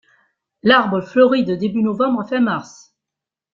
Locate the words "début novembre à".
1.53-2.25